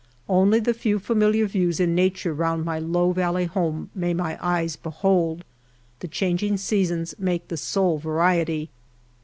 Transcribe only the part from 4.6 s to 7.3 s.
behold; the changing sea sons